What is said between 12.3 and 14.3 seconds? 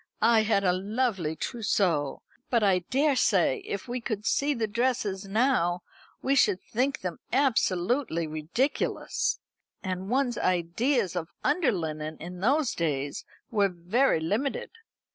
those days were very